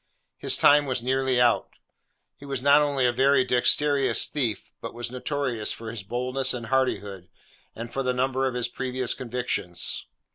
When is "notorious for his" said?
5.11-6.01